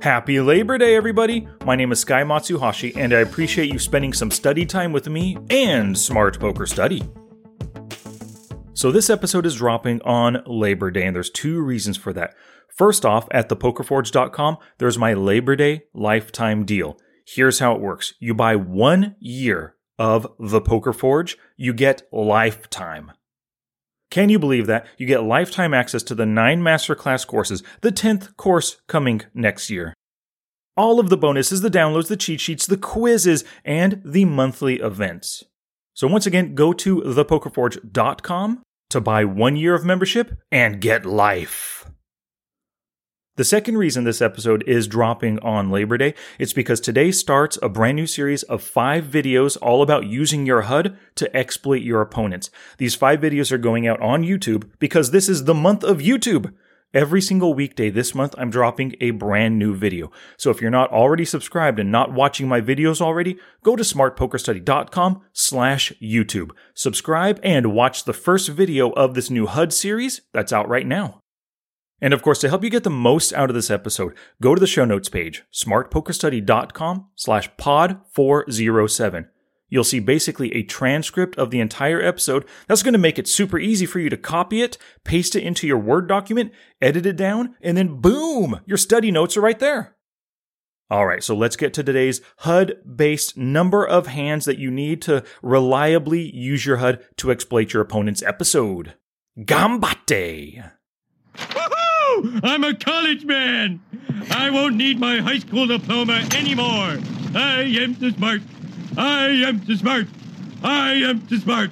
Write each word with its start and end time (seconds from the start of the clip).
Happy 0.00 0.40
Labor 0.40 0.78
Day, 0.78 0.96
everybody! 0.96 1.46
My 1.66 1.76
name 1.76 1.92
is 1.92 2.00
Sky 2.00 2.22
Matsuhashi, 2.22 2.96
and 2.96 3.12
I 3.12 3.18
appreciate 3.18 3.70
you 3.70 3.78
spending 3.78 4.14
some 4.14 4.30
study 4.30 4.64
time 4.64 4.92
with 4.92 5.06
me 5.10 5.36
and 5.50 5.96
Smart 5.96 6.40
Poker 6.40 6.64
Study. 6.64 7.02
So, 8.72 8.90
this 8.90 9.10
episode 9.10 9.44
is 9.44 9.56
dropping 9.56 10.00
on 10.00 10.42
Labor 10.46 10.90
Day, 10.90 11.04
and 11.04 11.14
there's 11.14 11.28
two 11.28 11.60
reasons 11.60 11.98
for 11.98 12.14
that. 12.14 12.34
First 12.74 13.04
off, 13.04 13.28
at 13.30 13.50
thepokerforge.com, 13.50 14.56
there's 14.78 14.96
my 14.96 15.12
Labor 15.12 15.54
Day 15.54 15.82
lifetime 15.92 16.64
deal. 16.64 16.96
Here's 17.26 17.58
how 17.58 17.74
it 17.74 17.82
works 17.82 18.14
you 18.20 18.32
buy 18.32 18.56
one 18.56 19.16
year 19.20 19.74
of 19.98 20.26
The 20.38 20.62
Poker 20.62 20.94
Forge, 20.94 21.36
you 21.58 21.74
get 21.74 22.04
lifetime. 22.10 23.12
Can 24.10 24.28
you 24.28 24.38
believe 24.38 24.66
that? 24.66 24.86
You 24.98 25.06
get 25.06 25.22
lifetime 25.22 25.72
access 25.72 26.02
to 26.04 26.14
the 26.14 26.26
nine 26.26 26.62
masterclass 26.62 27.26
courses, 27.26 27.62
the 27.80 27.92
10th 27.92 28.36
course 28.36 28.80
coming 28.88 29.22
next 29.34 29.70
year. 29.70 29.94
All 30.76 30.98
of 30.98 31.10
the 31.10 31.16
bonuses, 31.16 31.60
the 31.60 31.70
downloads, 31.70 32.08
the 32.08 32.16
cheat 32.16 32.40
sheets, 32.40 32.66
the 32.66 32.76
quizzes, 32.76 33.44
and 33.64 34.02
the 34.04 34.24
monthly 34.24 34.80
events. 34.80 35.44
So 35.94 36.08
once 36.08 36.26
again, 36.26 36.54
go 36.54 36.72
to 36.72 37.02
thepokerforge.com 37.02 38.62
to 38.90 39.00
buy 39.00 39.24
one 39.24 39.56
year 39.56 39.74
of 39.74 39.84
membership 39.84 40.38
and 40.50 40.80
get 40.80 41.06
life. 41.06 41.79
The 43.40 43.44
second 43.44 43.78
reason 43.78 44.04
this 44.04 44.20
episode 44.20 44.62
is 44.66 44.86
dropping 44.86 45.38
on 45.38 45.70
Labor 45.70 45.96
Day, 45.96 46.12
it's 46.38 46.52
because 46.52 46.78
today 46.78 47.10
starts 47.10 47.58
a 47.62 47.70
brand 47.70 47.96
new 47.96 48.06
series 48.06 48.42
of 48.42 48.62
five 48.62 49.04
videos 49.04 49.56
all 49.62 49.80
about 49.80 50.04
using 50.04 50.44
your 50.44 50.60
HUD 50.60 50.98
to 51.14 51.34
exploit 51.34 51.80
your 51.80 52.02
opponents. 52.02 52.50
These 52.76 52.96
five 52.96 53.18
videos 53.18 53.50
are 53.50 53.56
going 53.56 53.88
out 53.88 53.98
on 54.02 54.24
YouTube 54.24 54.68
because 54.78 55.10
this 55.10 55.26
is 55.26 55.44
the 55.44 55.54
month 55.54 55.82
of 55.82 56.00
YouTube. 56.00 56.52
Every 56.92 57.22
single 57.22 57.54
weekday 57.54 57.88
this 57.88 58.14
month, 58.14 58.34
I'm 58.36 58.50
dropping 58.50 58.94
a 59.00 59.12
brand 59.12 59.58
new 59.58 59.74
video. 59.74 60.12
So 60.36 60.50
if 60.50 60.60
you're 60.60 60.70
not 60.70 60.92
already 60.92 61.24
subscribed 61.24 61.80
and 61.80 61.90
not 61.90 62.12
watching 62.12 62.46
my 62.46 62.60
videos 62.60 63.00
already, 63.00 63.38
go 63.62 63.74
to 63.74 63.82
smartpokerstudy.com 63.82 65.22
slash 65.32 65.94
YouTube. 66.02 66.50
Subscribe 66.74 67.40
and 67.42 67.72
watch 67.72 68.04
the 68.04 68.12
first 68.12 68.50
video 68.50 68.90
of 68.90 69.14
this 69.14 69.30
new 69.30 69.46
HUD 69.46 69.72
series 69.72 70.20
that's 70.34 70.52
out 70.52 70.68
right 70.68 70.86
now. 70.86 71.19
And 72.00 72.14
of 72.14 72.22
course, 72.22 72.38
to 72.40 72.48
help 72.48 72.64
you 72.64 72.70
get 72.70 72.84
the 72.84 72.90
most 72.90 73.32
out 73.32 73.50
of 73.50 73.54
this 73.54 73.70
episode, 73.70 74.14
go 74.40 74.54
to 74.54 74.60
the 74.60 74.66
show 74.66 74.84
notes 74.84 75.08
page, 75.08 75.42
smartpokerstudy.com 75.52 77.06
slash 77.14 77.50
pod 77.56 78.00
407. 78.12 79.28
You'll 79.70 79.84
see 79.84 80.00
basically 80.00 80.52
a 80.52 80.64
transcript 80.64 81.38
of 81.38 81.50
the 81.50 81.60
entire 81.60 82.02
episode. 82.02 82.44
That's 82.66 82.82
going 82.82 82.92
to 82.92 82.98
make 82.98 83.18
it 83.18 83.28
super 83.28 83.58
easy 83.58 83.86
for 83.86 84.00
you 84.00 84.10
to 84.10 84.16
copy 84.16 84.62
it, 84.62 84.76
paste 85.04 85.36
it 85.36 85.44
into 85.44 85.66
your 85.66 85.78
Word 85.78 86.08
document, 86.08 86.52
edit 86.82 87.06
it 87.06 87.16
down, 87.16 87.54
and 87.62 87.76
then 87.76 88.00
boom, 88.00 88.60
your 88.66 88.76
study 88.76 89.12
notes 89.12 89.36
are 89.36 89.42
right 89.42 89.58
there. 89.58 89.96
All 90.90 91.06
right, 91.06 91.22
so 91.22 91.36
let's 91.36 91.54
get 91.54 91.72
to 91.74 91.84
today's 91.84 92.20
HUD 92.38 92.78
based 92.96 93.36
number 93.36 93.86
of 93.86 94.08
hands 94.08 94.44
that 94.46 94.58
you 94.58 94.72
need 94.72 95.00
to 95.02 95.22
reliably 95.40 96.34
use 96.34 96.66
your 96.66 96.78
HUD 96.78 97.04
to 97.18 97.30
exploit 97.30 97.72
your 97.72 97.82
opponent's 97.82 98.24
episode. 98.24 98.94
Gambate! 99.38 100.72
I'm 102.42 102.64
a 102.64 102.74
college 102.74 103.24
man. 103.24 103.80
I 104.30 104.50
won't 104.50 104.76
need 104.76 104.98
my 104.98 105.18
high 105.18 105.38
school 105.38 105.66
diploma 105.66 106.26
anymore. 106.34 106.98
I 107.34 107.62
am 107.80 107.94
too 107.94 108.10
smart. 108.12 108.42
I 108.96 109.26
am 109.46 109.60
too 109.64 109.76
smart. 109.76 110.06
I 110.62 110.92
am 110.94 111.26
too 111.26 111.38
smart. 111.38 111.70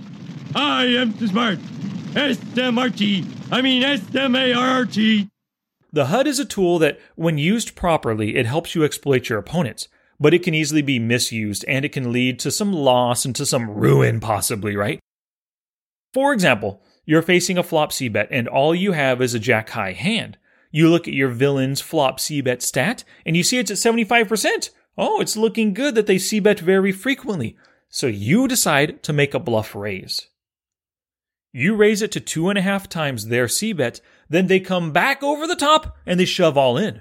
I 0.54 0.84
am 0.86 1.12
too 1.12 1.26
smart. 1.26 1.58
S-M-R-T. 2.14 3.26
I 3.50 3.62
mean 3.62 3.82
S-M-A-R-R-T. 3.82 5.28
The 5.92 6.06
HUD 6.06 6.26
is 6.26 6.38
a 6.38 6.44
tool 6.44 6.78
that, 6.78 6.98
when 7.16 7.38
used 7.38 7.74
properly, 7.74 8.36
it 8.36 8.46
helps 8.46 8.74
you 8.74 8.84
exploit 8.84 9.28
your 9.28 9.38
opponents. 9.38 9.88
But 10.20 10.34
it 10.34 10.42
can 10.42 10.54
easily 10.54 10.82
be 10.82 10.98
misused 10.98 11.64
and 11.68 11.84
it 11.84 11.92
can 11.92 12.12
lead 12.12 12.38
to 12.40 12.50
some 12.50 12.72
loss 12.72 13.24
and 13.24 13.36
to 13.36 13.46
some 13.46 13.70
ruin, 13.70 14.20
possibly, 14.20 14.74
right? 14.74 14.98
For 16.12 16.32
example, 16.32 16.82
you're 17.08 17.22
facing 17.22 17.56
a 17.56 17.62
flop 17.62 17.90
C 17.90 18.08
bet, 18.08 18.28
and 18.30 18.46
all 18.46 18.74
you 18.74 18.92
have 18.92 19.22
is 19.22 19.32
a 19.32 19.38
jack 19.38 19.70
high 19.70 19.94
hand. 19.94 20.36
You 20.70 20.90
look 20.90 21.08
at 21.08 21.14
your 21.14 21.30
villain's 21.30 21.80
flop 21.80 22.20
C 22.20 22.42
bet 22.42 22.60
stat, 22.60 23.02
and 23.24 23.34
you 23.34 23.42
see 23.42 23.56
it's 23.56 23.70
at 23.70 23.78
75%. 23.78 24.68
Oh, 24.98 25.18
it's 25.18 25.34
looking 25.34 25.72
good 25.72 25.94
that 25.94 26.06
they 26.06 26.18
C 26.18 26.38
bet 26.38 26.60
very 26.60 26.92
frequently. 26.92 27.56
So 27.88 28.08
you 28.08 28.46
decide 28.46 29.02
to 29.04 29.14
make 29.14 29.32
a 29.32 29.38
bluff 29.38 29.74
raise. 29.74 30.28
You 31.50 31.76
raise 31.76 32.02
it 32.02 32.12
to 32.12 32.20
two 32.20 32.50
and 32.50 32.58
a 32.58 32.62
half 32.62 32.90
times 32.90 33.28
their 33.28 33.48
C 33.48 33.72
bet, 33.72 34.02
then 34.28 34.46
they 34.46 34.60
come 34.60 34.92
back 34.92 35.22
over 35.22 35.46
the 35.46 35.56
top 35.56 35.96
and 36.04 36.20
they 36.20 36.26
shove 36.26 36.58
all 36.58 36.76
in. 36.76 37.00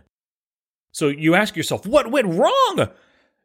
So 0.93 1.09
you 1.09 1.35
ask 1.35 1.57
yourself, 1.57 1.85
what 1.85 2.11
went 2.11 2.27
wrong? 2.27 2.91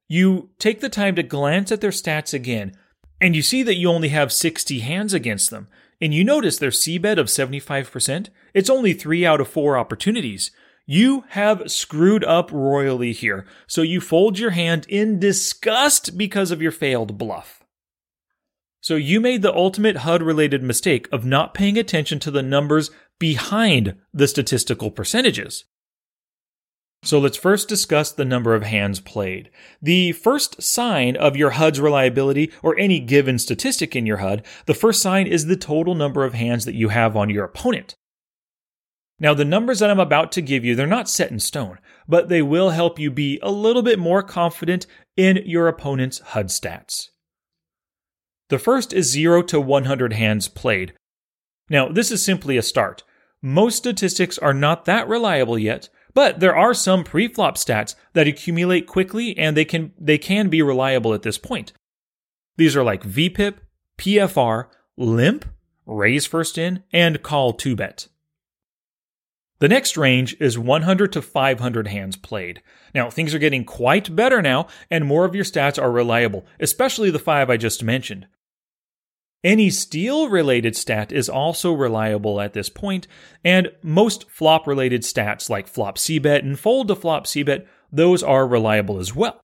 You 0.07 0.51
take 0.61 0.79
the 0.79 0.89
time 0.89 1.17
to 1.17 1.25
glance 1.25 1.73
at 1.73 1.81
their 1.81 1.91
stats 1.91 2.33
again, 2.33 2.77
and 3.21 3.35
you 3.35 3.43
see 3.43 3.65
that 3.65 3.79
you 3.79 3.91
only 3.91 4.11
have 4.11 4.33
60 4.33 4.79
hands 4.79 5.13
against 5.13 5.51
them 5.51 5.67
and 6.03 6.13
you 6.13 6.25
notice 6.25 6.59
their 6.59 6.73
bet 6.99 7.19
of 7.19 7.29
75%, 7.29 8.29
it's 8.53 8.69
only 8.69 8.93
three 8.93 9.25
out 9.25 9.41
of 9.41 9.47
four 9.47 9.79
opportunities. 9.79 10.51
You 10.85 11.23
have 11.29 11.71
screwed 11.71 12.25
up 12.25 12.51
royally 12.51 13.13
here, 13.13 13.47
so 13.69 13.83
you 13.83 14.01
fold 14.01 14.37
your 14.37 14.51
hand 14.51 14.85
in 14.89 15.21
disgust 15.21 16.19
because 16.19 16.51
of 16.51 16.61
your 16.61 16.73
failed 16.73 17.17
bluff. 17.17 17.63
So 18.81 18.97
you 18.97 19.21
made 19.21 19.43
the 19.43 19.55
ultimate 19.55 19.99
HUD 19.99 20.25
related 20.25 20.61
mistake 20.61 21.09
of 21.13 21.25
not 21.25 21.55
paying 21.55 21.79
attention 21.79 22.19
to 22.19 22.33
the 22.33 22.43
numbers 22.43 22.91
behind 23.21 23.95
the 24.13 24.27
statistical 24.27 24.91
percentages. 24.91 25.67
So 27.05 27.19
let's 27.19 27.37
first 27.37 27.69
discuss 27.69 28.13
the 28.13 28.25
number 28.25 28.55
of 28.55 28.63
hands 28.63 29.01
played. 29.01 29.51
The 29.81 30.13
first 30.13 30.63
sign 30.63 31.17
of 31.17 31.37
your 31.37 31.51
HUD's 31.51 31.81
reliability, 31.81 32.53
or 32.63 32.79
any 32.79 33.01
given 33.01 33.41
statistic 33.41 33.97
in 33.97 34.07
your 34.07 34.19
HUD, 34.19 34.45
the 34.67 34.75
first 34.75 35.03
sign 35.03 35.27
is 35.27 35.47
the 35.47 35.57
total 35.57 35.97
number 35.97 36.25
of 36.25 36.35
hands 36.35 36.65
that 36.65 36.77
you 36.77 36.91
have 36.91 37.17
on 37.17 37.29
your 37.29 37.45
opponent. 37.45 37.97
Now, 39.19 39.35
the 39.35 39.45
numbers 39.45 39.81
that 39.81 39.91
I'm 39.91 40.01
about 40.01 40.33
to 40.33 40.43
give 40.43 40.65
you, 40.65 40.75
they're 40.75 40.87
not 40.87 41.09
set 41.09 41.31
in 41.31 41.41
stone, 41.41 41.79
but 42.09 42.29
they 42.29 42.43
will 42.43 42.71
help 42.71 42.99
you 42.99 43.11
be 43.11 43.39
a 43.43 43.51
little 43.51 43.83
bit 43.83 43.99
more 43.99 44.23
confident 44.23 44.87
in 45.17 45.41
your 45.45 45.69
opponent's 45.69 46.21
HUD 46.21 46.47
stats. 46.47 47.09
The 48.49 48.59
first 48.59 48.93
is 48.93 49.11
0 49.11 49.43
to 49.45 49.61
100 49.61 50.13
hands 50.13 50.49
played. 50.49 50.93
Now, 51.69 51.89
this 51.89 52.11
is 52.11 52.25
simply 52.25 52.57
a 52.57 52.63
start. 52.63 53.03
Most 53.41 53.77
statistics 53.77 54.39
are 54.39 54.55
not 54.55 54.85
that 54.85 55.09
reliable 55.09 55.59
yet, 55.59 55.89
but 56.15 56.41
there 56.41 56.57
are 56.57 56.75
some 56.75 57.05
pre-flop 57.05 57.57
stats 57.57 57.95
that 58.13 58.27
accumulate 58.27 58.87
quickly 58.87 59.37
and 59.37 59.57
they 59.57 59.65
can 59.65 59.93
they 59.99 60.19
can 60.19 60.49
be 60.49 60.63
reliable 60.63 61.15
at 61.15 61.23
this 61.23 61.39
point. 61.39 61.73
These 62.57 62.77
are 62.77 62.85
like 62.85 63.03
VPIP, 63.03 63.57
PFR, 63.99 64.67
limp, 64.97 65.47
raise 65.87 66.27
first 66.27 66.59
in, 66.59 66.83
and 66.93 67.23
call 67.23 67.53
two 67.53 67.77
bet. 67.77 68.09
The 69.63 69.69
next 69.69 69.97
range 69.97 70.37
is 70.41 70.59
100 70.59 71.13
to 71.13 71.23
500 71.23 71.87
hands 71.87 72.17
played. 72.17 72.63
Now, 72.97 73.11
things 73.11 73.33
are 73.33 73.39
getting 73.39 73.65
quite 73.65 74.17
better 74.17 74.43
now, 74.43 74.67
and 74.91 75.05
more 75.05 75.25
of 75.25 75.37
your 75.37 75.45
stats 75.45 75.81
are 75.81 75.93
reliable, 75.93 76.45
especially 76.59 77.11
the 77.11 77.21
five 77.21 77.49
I 77.49 77.57
just 77.57 77.83
mentioned. 77.83 78.27
Any 79.45 79.71
steal 79.71 80.29
related 80.29 80.77
stat 80.77 81.11
is 81.11 81.29
also 81.29 81.73
reliable 81.73 82.41
at 82.41 82.53
this 82.53 82.69
point, 82.69 83.09
and 83.45 83.73
most 83.83 84.31
flop 84.31 84.67
related 84.69 85.03
stats 85.03 85.51
like 85.51 85.67
flop 85.67 85.99
cbet 85.99 86.41
and 86.41 86.59
fold 86.59 86.89
to 86.89 86.95
flop 86.95 87.27
cbet, 87.27 87.67
those 87.91 88.23
are 88.23 88.47
reliable 88.47 89.01
as 89.01 89.15
well. 89.15 89.41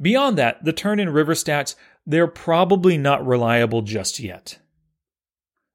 Beyond 0.00 0.38
that, 0.38 0.64
the 0.64 0.72
turn 0.72 1.00
and 1.00 1.12
river 1.12 1.34
stats, 1.34 1.74
they're 2.06 2.26
probably 2.26 2.96
not 2.96 3.26
reliable 3.26 3.82
just 3.82 4.18
yet. 4.20 4.58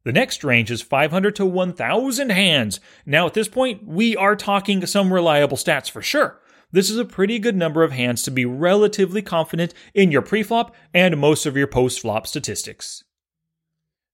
The 0.03 0.11
next 0.11 0.43
range 0.43 0.71
is 0.71 0.81
500 0.81 1.35
to 1.35 1.45
1000 1.45 2.31
hands. 2.31 2.79
Now 3.05 3.27
at 3.27 3.35
this 3.35 3.47
point, 3.47 3.85
we 3.85 4.15
are 4.15 4.35
talking 4.35 4.83
some 4.87 5.13
reliable 5.13 5.57
stats 5.57 5.89
for 5.89 6.01
sure. 6.01 6.40
This 6.71 6.89
is 6.89 6.97
a 6.97 7.05
pretty 7.05 7.39
good 7.39 7.55
number 7.55 7.83
of 7.83 7.91
hands 7.91 8.23
to 8.23 8.31
be 8.31 8.45
relatively 8.45 9.21
confident 9.21 9.73
in 9.93 10.11
your 10.11 10.21
preflop 10.21 10.71
and 10.93 11.17
most 11.17 11.45
of 11.45 11.57
your 11.57 11.67
post-flop 11.67 12.27
statistics. 12.27 13.03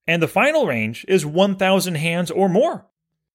And 0.08 0.22
the 0.22 0.28
final 0.28 0.66
range 0.66 1.06
is 1.08 1.26
1000 1.26 1.96
hands 1.96 2.32
or 2.32 2.50
more. 2.50 2.88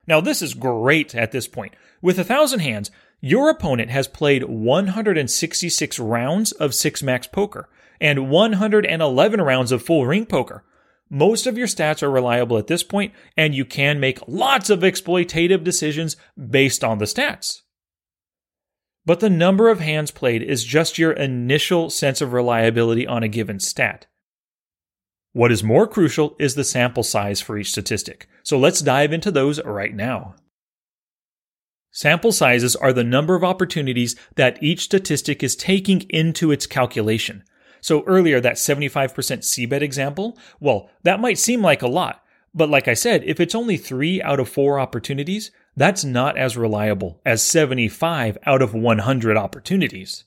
Now 0.07 0.21
this 0.21 0.43
is 0.43 0.55
great 0.55 1.15
at 1.15 1.31
this 1.33 1.47
point. 1.47 1.75
With 2.01 2.17
1000 2.17 2.61
hands, 2.61 2.91
your 3.21 3.51
opponent 3.51 3.91
has 3.91 4.09
played 4.09 4.45
166 4.45 5.99
rounds 6.01 6.51
of 6.53 6.75
6 6.75 7.03
max 7.03 7.27
poker 7.29 7.69
and 8.01 8.29
111 8.29 9.41
rounds 9.41 9.71
of 9.71 9.83
full 9.83 10.07
ring 10.07 10.27
poker. 10.27 10.65
Most 11.09 11.47
of 11.47 11.57
your 11.57 11.69
stats 11.69 12.03
are 12.03 12.11
reliable 12.11 12.59
at 12.59 12.67
this 12.67 12.83
point, 12.83 13.13
and 13.37 13.55
you 13.55 13.65
can 13.65 14.01
make 14.01 14.27
lots 14.27 14.71
of 14.71 14.81
exploitative 14.81 15.63
decisions 15.63 16.17
based 16.51 16.83
on 16.83 16.99
the 16.99 17.05
stats. 17.05 17.62
But 19.05 19.21
the 19.21 19.31
number 19.31 19.69
of 19.69 19.81
hands 19.81 20.11
played 20.11 20.43
is 20.43 20.65
just 20.65 20.99
your 20.99 21.13
initial 21.13 21.91
sense 21.91 22.21
of 22.21 22.33
reliability 22.33 23.07
on 23.07 23.23
a 23.23 23.29
given 23.29 23.59
stat. 23.59 24.07
What 25.33 25.51
is 25.51 25.65
more 25.65 25.87
crucial 25.87 26.37
is 26.39 26.55
the 26.55 26.65
sample 26.65 27.03
size 27.03 27.41
for 27.41 27.59
each 27.59 27.71
statistic. 27.71 28.29
So 28.43 28.59
let's 28.59 28.81
dive 28.81 29.13
into 29.13 29.31
those 29.31 29.63
right 29.65 29.95
now. 29.95 30.35
Sample 31.91 32.33
sizes 32.33 32.77
are 32.77 32.93
the 32.93 33.05
number 33.05 33.35
of 33.35 33.45
opportunities 33.45 34.17
that 34.37 34.63
each 34.63 34.81
statistic 34.81 35.43
is 35.43 35.57
taking 35.57 36.03
into 36.09 36.51
its 36.51 36.67
calculation. 36.67 37.45
So 37.81 38.05
earlier, 38.05 38.41
that 38.41 38.55
75% 38.55 39.43
c-bet 39.43 39.83
example, 39.83 40.39
well, 40.61 40.89
that 41.03 41.21
might 41.21 41.39
seem 41.39 41.61
like 41.61 41.83
a 41.83 41.89
lot. 41.89 42.23
But 42.55 42.69
like 42.69 42.87
I 42.87 42.95
said, 42.95 43.25
if 43.25 43.41
it's 43.41 43.55
only 43.55 43.77
three 43.77 44.21
out 44.21 44.41
of 44.41 44.49
four 44.49 44.79
opportunities, 44.79 45.51
that's 45.77 46.05
not 46.05 46.37
as 46.37 46.57
reliable 46.57 47.21
as 47.25 47.43
75 47.43 48.37
out 48.45 48.61
of 48.61 48.75
100 48.75 49.37
opportunities. 49.37 50.25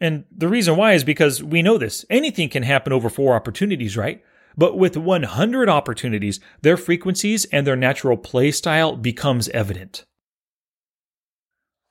And 0.00 0.24
the 0.36 0.48
reason 0.48 0.76
why 0.76 0.94
is 0.94 1.04
because 1.04 1.42
we 1.42 1.62
know 1.62 1.78
this. 1.78 2.04
Anything 2.10 2.48
can 2.48 2.62
happen 2.62 2.92
over 2.92 3.08
four 3.08 3.34
opportunities, 3.34 3.96
right? 3.96 4.22
But 4.56 4.76
with 4.76 4.96
100 4.96 5.68
opportunities, 5.68 6.40
their 6.62 6.76
frequencies 6.76 7.44
and 7.46 7.66
their 7.66 7.76
natural 7.76 8.16
play 8.16 8.50
style 8.50 8.96
becomes 8.96 9.48
evident. 9.50 10.04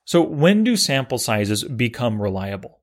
So 0.04 0.22
when 0.22 0.64
do 0.64 0.76
sample 0.76 1.18
sizes 1.18 1.64
become 1.64 2.20
reliable? 2.20 2.80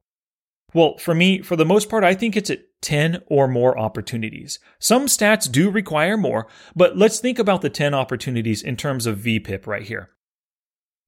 Well, 0.74 0.98
for 0.98 1.13
me, 1.13 1.42
for 1.42 1.56
the 1.56 1.66
most 1.66 1.90
part, 1.90 2.04
I 2.04 2.16
think 2.16 2.36
it's 2.36 2.50
at 2.50 2.62
10 2.81 3.22
or 3.28 3.48
more 3.48 3.78
opportunities. 3.78 4.60
Some 4.80 5.08
stats 5.08 5.52
do 5.52 5.70
require 5.70 6.18
more, 6.18 6.48
but 6.76 6.98
let's 6.98 7.20
think 7.20 7.40
about 7.40 7.62
the 7.62 7.70
10 7.70 7.94
opportunities 7.94 8.62
in 8.62 8.78
terms 8.78 9.06
of 9.06 9.20
VPIP 9.20 9.68
right 9.68 9.84
here. 9.84 10.10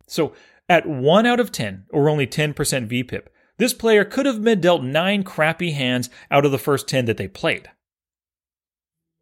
So, 0.08 0.34
at 0.68 0.86
1 0.86 1.26
out 1.26 1.40
of 1.40 1.52
10, 1.52 1.86
or 1.92 2.10
only 2.10 2.28
10% 2.28 2.54
VPIP, 2.56 3.28
this 3.58 3.74
player 3.74 4.04
could 4.04 4.26
have 4.26 4.44
been 4.44 4.62
dealt 4.62 4.84
9 4.84 5.24
crappy 5.24 5.72
hands 5.72 6.10
out 6.30 6.46
of 6.46 6.52
the 6.52 6.58
first 6.58 6.88
10 6.88 7.06
that 7.06 7.18
they 7.18 7.28
played. 7.28 7.70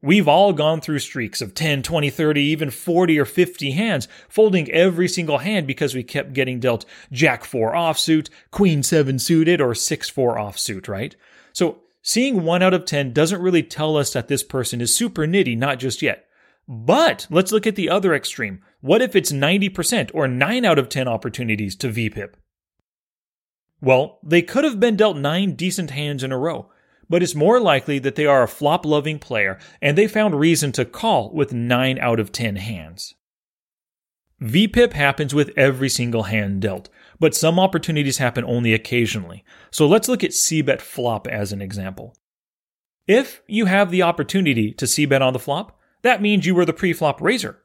We've 0.02 0.30
all 0.30 0.54
gone 0.54 0.80
through 0.80 1.00
streaks 1.00 1.42
of 1.42 1.54
10, 1.54 1.84
20, 1.84 2.10
30, 2.10 2.42
even 2.42 2.70
40 2.72 3.20
or 3.20 3.26
50 3.26 3.72
hands, 3.72 4.08
folding 4.30 4.72
every 4.72 5.10
single 5.10 5.40
hand 5.40 5.68
because 5.68 5.94
we 5.94 6.04
kept 6.04 6.32
getting 6.32 6.62
dealt 6.62 6.86
Jack 7.12 7.44
4 7.44 7.74
offsuit, 7.74 8.30
Queen 8.50 8.82
7 8.82 9.20
suited, 9.20 9.60
or 9.60 9.76
6 9.76 10.10
4 10.10 10.38
offsuit, 10.38 10.88
right? 10.88 11.16
So 11.52 11.80
seeing 12.02 12.44
1 12.44 12.62
out 12.62 12.74
of 12.74 12.86
10 12.86 13.14
doesn't 13.14 13.42
really 13.42 13.64
tell 13.64 13.98
us 13.98 14.14
that 14.14 14.28
this 14.28 14.44
person 14.44 14.82
is 14.82 14.96
super 14.96 15.26
nitty, 15.26 15.58
not 15.58 15.80
just 15.80 16.02
yet. 16.02 16.26
But 16.68 17.28
let's 17.30 17.52
look 17.52 17.66
at 17.66 17.76
the 17.76 17.90
other 17.90 18.14
extreme. 18.14 18.62
What 18.82 19.02
if 19.02 19.16
it's 19.16 19.32
90% 19.32 20.12
or 20.14 20.28
9 20.28 20.66
out 20.66 20.80
of 20.80 20.90
10 20.90 21.08
opportunities 21.08 21.76
to 21.78 21.90
VPIP? 21.90 22.34
Well, 23.82 24.20
they 24.24 24.42
could 24.42 24.64
have 24.64 24.80
been 24.80 24.96
dealt 24.96 25.18
9 25.18 25.56
decent 25.56 25.92
hands 25.92 26.24
in 26.24 26.32
a 26.32 26.38
row 26.38 26.70
but 27.10 27.24
it's 27.24 27.36
more 27.36 27.60
likely 27.60 28.00
that 28.00 28.16
they 28.16 28.26
are 28.26 28.44
a 28.44 28.48
flop 28.48 28.86
loving 28.86 29.20
player 29.20 29.58
and 29.82 29.98
they 29.98 30.08
found 30.08 30.40
reason 30.40 30.72
to 30.74 30.86
call 30.86 31.32
with 31.34 31.52
9 31.52 31.98
out 32.00 32.20
of 32.20 32.32
10 32.32 32.58
hands. 32.58 33.16
VPIP 34.42 34.94
happens 34.94 35.34
with 35.34 35.52
every 35.58 35.90
single 35.90 36.24
hand 36.24 36.62
dealt, 36.62 36.88
but 37.20 37.36
some 37.36 37.60
opportunities 37.60 38.18
happen 38.18 38.44
only 38.46 38.74
occasionally. 38.74 39.44
So 39.72 39.88
let's 39.88 40.08
look 40.08 40.24
at 40.24 40.34
c-bet 40.34 40.82
flop 40.82 41.28
as 41.28 41.52
an 41.52 41.62
example. 41.62 42.16
If 43.08 43.42
you 43.48 43.66
have 43.66 43.92
the 43.92 44.04
opportunity 44.04 44.72
to 44.74 44.88
c-bet 44.88 45.22
on 45.22 45.34
the 45.34 45.40
flop, 45.40 45.80
that 46.02 46.22
means 46.22 46.46
you 46.46 46.56
were 46.56 46.66
the 46.66 46.74
pre-flop 46.74 47.22
raiser. 47.22 47.60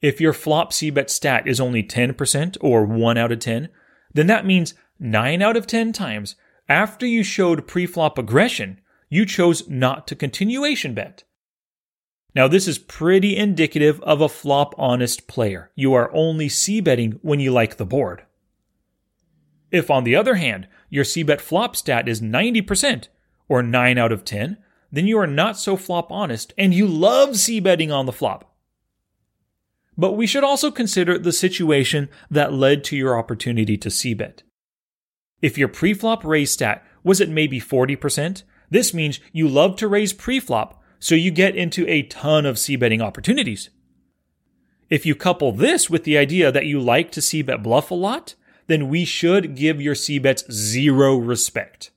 If 0.00 0.20
your 0.20 0.32
flop 0.32 0.72
c-bet 0.72 1.10
stat 1.10 1.46
is 1.46 1.60
only 1.60 1.82
10% 1.82 2.56
or 2.60 2.84
1 2.84 3.18
out 3.18 3.32
of 3.32 3.38
10, 3.38 3.68
then 4.12 4.26
that 4.26 4.46
means 4.46 4.74
9 4.98 5.42
out 5.42 5.56
of 5.56 5.66
10 5.66 5.92
times 5.92 6.36
after 6.68 7.06
you 7.06 7.22
showed 7.22 7.66
pre-flop 7.66 8.18
aggression, 8.18 8.80
you 9.08 9.26
chose 9.26 9.68
not 9.68 10.06
to 10.08 10.16
continuation 10.16 10.94
bet. 10.94 11.24
Now, 12.34 12.48
this 12.48 12.66
is 12.66 12.78
pretty 12.78 13.36
indicative 13.36 14.00
of 14.02 14.20
a 14.20 14.28
flop 14.28 14.74
honest 14.76 15.28
player. 15.28 15.70
You 15.76 15.94
are 15.94 16.12
only 16.12 16.48
c 16.48 16.80
betting 16.80 17.20
when 17.22 17.38
you 17.38 17.52
like 17.52 17.76
the 17.76 17.86
board. 17.86 18.24
If, 19.70 19.90
on 19.90 20.04
the 20.04 20.16
other 20.16 20.34
hand, 20.34 20.68
your 20.90 21.04
c 21.04 21.22
bet 21.22 21.40
flop 21.40 21.76
stat 21.76 22.08
is 22.08 22.20
90% 22.20 23.08
or 23.48 23.62
9 23.62 23.98
out 23.98 24.12
of 24.12 24.24
10, 24.24 24.58
then 24.90 25.06
you 25.06 25.18
are 25.18 25.26
not 25.26 25.58
so 25.58 25.76
flop 25.76 26.10
honest 26.10 26.52
and 26.58 26.74
you 26.74 26.86
love 26.86 27.36
c 27.36 27.60
betting 27.60 27.92
on 27.92 28.06
the 28.06 28.12
flop. 28.12 28.52
But 29.96 30.12
we 30.12 30.26
should 30.26 30.44
also 30.44 30.70
consider 30.70 31.18
the 31.18 31.32
situation 31.32 32.08
that 32.30 32.52
led 32.52 32.82
to 32.84 32.96
your 32.96 33.16
opportunity 33.16 33.76
to 33.76 33.90
c 33.90 34.12
bet. 34.12 34.42
If 35.40 35.56
your 35.56 35.68
preflop 35.68 36.24
raise 36.24 36.50
stat 36.50 36.84
was 37.04 37.20
at 37.20 37.28
maybe 37.28 37.60
40%, 37.60 38.42
this 38.70 38.94
means 38.94 39.20
you 39.32 39.46
love 39.46 39.76
to 39.76 39.88
raise 39.88 40.12
preflop, 40.12 40.76
so 41.04 41.14
you 41.14 41.30
get 41.30 41.54
into 41.54 41.86
a 41.86 42.00
ton 42.04 42.46
of 42.46 42.58
c 42.58 42.76
betting 42.76 43.02
opportunities. 43.02 43.68
If 44.88 45.04
you 45.04 45.14
couple 45.14 45.52
this 45.52 45.90
with 45.90 46.04
the 46.04 46.16
idea 46.16 46.50
that 46.50 46.64
you 46.64 46.80
like 46.80 47.12
to 47.12 47.20
c 47.20 47.42
bet 47.42 47.62
bluff 47.62 47.90
a 47.90 47.94
lot, 47.94 48.34
then 48.68 48.88
we 48.88 49.04
should 49.04 49.54
give 49.54 49.82
your 49.82 49.94
c 49.94 50.18
bets 50.18 50.50
zero 50.50 51.14
respect. 51.16 51.90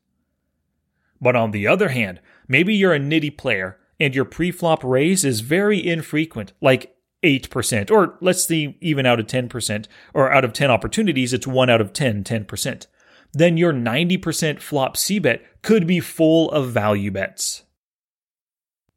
But 1.22 1.38
on 1.38 1.52
the 1.52 1.66
other 1.66 1.88
hand, 1.88 2.20
maybe 2.50 2.76
you're 2.76 2.94
a 2.94 3.00
nitty 3.00 3.38
player 3.38 3.80
and 3.98 4.14
your 4.14 4.26
preflop 4.26 4.84
raise 4.84 5.24
is 5.24 5.40
very 5.40 5.80
infrequent, 5.88 6.52
like 6.60 6.94
8%, 7.24 7.90
or 7.90 8.18
let's 8.20 8.46
see, 8.46 8.78
even 8.82 9.06
out 9.06 9.22
of 9.22 9.28
10%, 9.28 9.88
or 10.14 10.34
out 10.34 10.44
of 10.44 10.52
10 10.52 10.70
opportunities, 10.70 11.32
it's 11.32 11.48
1 11.48 11.70
out 11.70 11.80
of 11.80 11.94
10, 11.94 12.26
10% 12.26 12.88
then 13.34 13.58
your 13.58 13.74
90% 13.74 14.60
flop 14.60 14.98
C 14.98 15.20
bet 15.20 15.44
could 15.62 15.86
be 15.86 16.00
full 16.00 16.50
of 16.52 16.72
value 16.72 17.12
bets. 17.12 17.64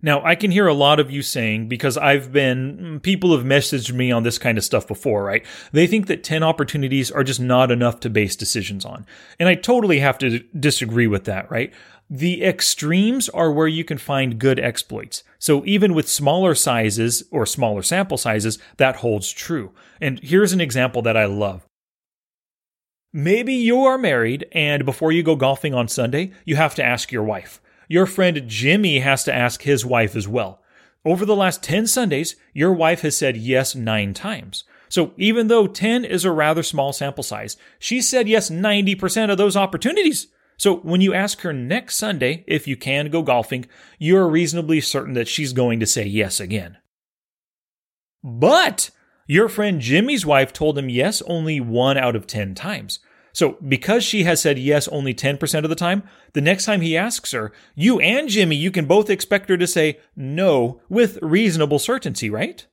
Now, 0.02 0.24
I 0.24 0.34
can 0.34 0.50
hear 0.50 0.66
a 0.66 0.74
lot 0.74 0.98
of 0.98 1.10
you 1.10 1.20
saying, 1.22 1.68
because 1.68 1.98
I've 1.98 2.32
been, 2.32 3.00
people 3.00 3.36
have 3.36 3.44
messaged 3.44 3.92
me 3.92 4.10
on 4.10 4.22
this 4.22 4.38
kind 4.38 4.56
of 4.56 4.64
stuff 4.64 4.88
before, 4.88 5.24
right? 5.24 5.44
They 5.72 5.86
think 5.86 6.06
that 6.06 6.24
10 6.24 6.42
opportunities 6.42 7.10
are 7.10 7.24
just 7.24 7.40
not 7.40 7.70
enough 7.70 8.00
to 8.00 8.10
base 8.10 8.34
decisions 8.34 8.84
on. 8.84 9.04
And 9.38 9.48
I 9.48 9.54
totally 9.54 10.00
have 10.00 10.16
to 10.18 10.40
disagree 10.58 11.06
with 11.06 11.24
that, 11.24 11.50
right? 11.50 11.72
The 12.08 12.42
extremes 12.42 13.28
are 13.28 13.52
where 13.52 13.68
you 13.68 13.84
can 13.84 13.98
find 13.98 14.38
good 14.38 14.58
exploits. 14.58 15.22
So 15.38 15.64
even 15.64 15.94
with 15.94 16.08
smaller 16.08 16.54
sizes 16.54 17.22
or 17.30 17.46
smaller 17.46 17.82
sample 17.82 18.16
sizes, 18.16 18.58
that 18.78 18.96
holds 18.96 19.30
true. 19.30 19.72
And 20.00 20.18
here's 20.20 20.52
an 20.52 20.60
example 20.60 21.02
that 21.02 21.16
I 21.16 21.26
love. 21.26 21.66
Maybe 23.12 23.54
you 23.54 23.80
are 23.80 23.98
married, 23.98 24.46
and 24.52 24.84
before 24.84 25.12
you 25.12 25.22
go 25.22 25.34
golfing 25.36 25.74
on 25.74 25.88
Sunday, 25.88 26.32
you 26.44 26.56
have 26.56 26.76
to 26.76 26.84
ask 26.84 27.10
your 27.10 27.24
wife. 27.24 27.60
Your 27.90 28.06
friend 28.06 28.44
Jimmy 28.46 29.00
has 29.00 29.24
to 29.24 29.34
ask 29.34 29.62
his 29.62 29.84
wife 29.84 30.14
as 30.14 30.28
well. 30.28 30.62
Over 31.04 31.26
the 31.26 31.34
last 31.34 31.60
10 31.64 31.88
Sundays, 31.88 32.36
your 32.54 32.72
wife 32.72 33.00
has 33.00 33.16
said 33.16 33.36
yes 33.36 33.74
nine 33.74 34.14
times. 34.14 34.62
So 34.88 35.12
even 35.16 35.48
though 35.48 35.66
10 35.66 36.04
is 36.04 36.24
a 36.24 36.30
rather 36.30 36.62
small 36.62 36.92
sample 36.92 37.24
size, 37.24 37.56
she 37.80 38.00
said 38.00 38.28
yes 38.28 38.48
90% 38.48 39.32
of 39.32 39.38
those 39.38 39.56
opportunities. 39.56 40.28
So 40.56 40.76
when 40.76 41.00
you 41.00 41.12
ask 41.12 41.40
her 41.40 41.52
next 41.52 41.96
Sunday 41.96 42.44
if 42.46 42.68
you 42.68 42.76
can 42.76 43.10
go 43.10 43.22
golfing, 43.22 43.66
you're 43.98 44.28
reasonably 44.28 44.80
certain 44.80 45.14
that 45.14 45.26
she's 45.26 45.52
going 45.52 45.80
to 45.80 45.86
say 45.86 46.04
yes 46.04 46.38
again. 46.38 46.78
But 48.22 48.90
your 49.26 49.48
friend 49.48 49.80
Jimmy's 49.80 50.24
wife 50.24 50.52
told 50.52 50.78
him 50.78 50.88
yes 50.88 51.22
only 51.22 51.58
one 51.58 51.98
out 51.98 52.14
of 52.14 52.28
10 52.28 52.54
times. 52.54 53.00
So, 53.40 53.56
because 53.66 54.04
she 54.04 54.24
has 54.24 54.38
said 54.38 54.58
yes 54.58 54.86
only 54.88 55.14
10% 55.14 55.64
of 55.64 55.70
the 55.70 55.74
time, 55.74 56.02
the 56.34 56.42
next 56.42 56.66
time 56.66 56.82
he 56.82 56.94
asks 56.94 57.32
her, 57.32 57.52
you 57.74 57.98
and 57.98 58.28
Jimmy, 58.28 58.54
you 58.54 58.70
can 58.70 58.84
both 58.84 59.08
expect 59.08 59.48
her 59.48 59.56
to 59.56 59.66
say 59.66 59.98
no 60.14 60.82
with 60.90 61.18
reasonable 61.22 61.78
certainty, 61.78 62.28
right? 62.28 62.66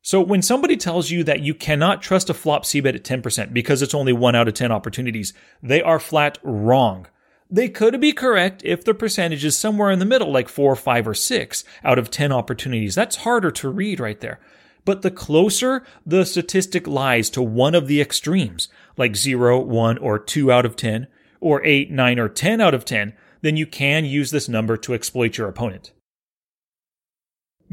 So, 0.00 0.22
when 0.22 0.40
somebody 0.40 0.78
tells 0.78 1.10
you 1.10 1.22
that 1.24 1.40
you 1.40 1.52
cannot 1.52 2.00
trust 2.00 2.30
a 2.30 2.32
flop 2.32 2.62
bet 2.62 2.94
at 2.94 3.04
10% 3.04 3.52
because 3.52 3.82
it's 3.82 3.92
only 3.92 4.14
1 4.14 4.34
out 4.34 4.48
of 4.48 4.54
10 4.54 4.72
opportunities, 4.72 5.34
they 5.62 5.82
are 5.82 6.00
flat 6.00 6.38
wrong. 6.42 7.06
They 7.50 7.68
could 7.68 8.00
be 8.00 8.14
correct 8.14 8.62
if 8.64 8.86
the 8.86 8.94
percentage 8.94 9.44
is 9.44 9.54
somewhere 9.54 9.90
in 9.90 9.98
the 9.98 10.06
middle, 10.06 10.32
like 10.32 10.48
4, 10.48 10.74
5, 10.74 11.08
or 11.08 11.14
6 11.14 11.64
out 11.84 11.98
of 11.98 12.10
10 12.10 12.32
opportunities. 12.32 12.94
That's 12.94 13.16
harder 13.16 13.50
to 13.50 13.68
read 13.68 14.00
right 14.00 14.18
there. 14.18 14.40
But 14.86 15.02
the 15.02 15.10
closer 15.10 15.82
the 16.06 16.24
statistic 16.24 16.86
lies 16.86 17.28
to 17.30 17.42
one 17.42 17.74
of 17.74 17.88
the 17.88 18.00
extremes, 18.00 18.68
like 18.96 19.16
0, 19.16 19.60
1, 19.60 19.98
or 19.98 20.18
2 20.18 20.52
out 20.52 20.66
of 20.66 20.76
10, 20.76 21.06
or 21.40 21.64
8, 21.64 21.90
9, 21.90 22.18
or 22.18 22.28
10 22.28 22.60
out 22.60 22.74
of 22.74 22.84
10, 22.84 23.14
then 23.42 23.56
you 23.56 23.66
can 23.66 24.04
use 24.04 24.30
this 24.30 24.48
number 24.48 24.76
to 24.76 24.94
exploit 24.94 25.38
your 25.38 25.48
opponent. 25.48 25.92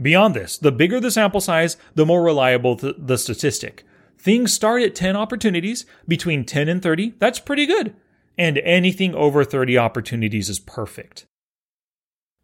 Beyond 0.02 0.34
this, 0.34 0.58
the 0.58 0.72
bigger 0.72 1.00
the 1.00 1.12
sample 1.12 1.42
size, 1.42 1.78
the 1.96 2.06
more 2.06 2.24
reliable 2.24 2.76
the, 2.76 2.96
the 2.98 3.18
statistic. 3.18 3.84
Things 4.18 4.54
start 4.54 4.82
at 4.82 4.96
10 4.96 5.16
opportunities, 5.16 5.86
between 6.08 6.46
10 6.46 6.70
and 6.70 6.82
30, 6.82 7.16
that's 7.20 7.40
pretty 7.40 7.66
good. 7.66 7.96
And 8.38 8.58
anything 8.60 9.14
over 9.14 9.44
30 9.44 9.78
opportunities 9.78 10.50
is 10.50 10.60
perfect. 10.60 11.26